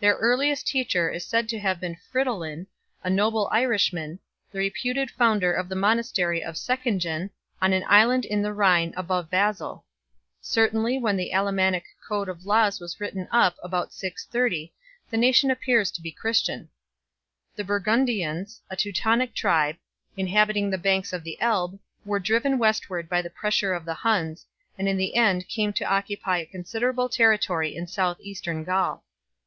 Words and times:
Their 0.00 0.14
earliest 0.14 0.66
teacher 0.66 1.10
is 1.10 1.26
said 1.26 1.46
to 1.50 1.58
have 1.58 1.78
been 1.78 1.98
Fridolin 2.10 2.68
1, 3.02 3.04
a 3.04 3.10
noble 3.10 3.50
Irishman, 3.52 4.18
the 4.50 4.60
reputed 4.60 5.10
founder 5.10 5.52
of 5.52 5.68
the 5.68 5.76
monastery 5.76 6.42
of 6.42 6.54
Seckingen, 6.54 7.28
on 7.60 7.74
an 7.74 7.84
island 7.86 8.24
in 8.24 8.40
the 8.40 8.54
Rhine 8.54 8.94
above 8.96 9.28
Basel. 9.28 9.84
Certainly 10.40 10.96
when 11.00 11.18
the 11.18 11.32
Allemannic 11.34 11.84
code 12.08 12.30
of 12.30 12.46
laws 12.46 12.80
was 12.80 12.94
drawn 12.94 13.28
up 13.30 13.56
about 13.62 13.92
630 13.92 14.72
the 15.10 15.18
nation 15.18 15.50
appears 15.50 15.90
to 15.90 16.00
be 16.00 16.12
Christian. 16.12 16.70
The 17.54 17.62
Burgundians, 17.64 18.62
a 18.70 18.74
Teutonic 18.76 19.34
tribe, 19.34 19.76
inhabiting 20.16 20.70
the 20.70 20.78
banks 20.78 21.12
of 21.12 21.24
the 21.24 21.38
Elbe, 21.42 21.78
were 22.06 22.18
driven 22.18 22.56
westward 22.58 23.06
by 23.06 23.20
the 23.20 23.28
pressure 23.28 23.74
of 23.74 23.84
the 23.84 23.92
Huns, 23.92 24.46
and 24.78 24.88
in 24.88 24.96
the 24.96 25.14
end 25.14 25.46
came 25.46 25.74
to 25.74 25.84
occupy 25.84 26.38
a 26.38 26.46
considerable 26.46 27.10
territory 27.10 27.76
in 27.76 27.86
south 27.86 28.16
eastern 28.22 28.64
Gaul. 28.64 29.04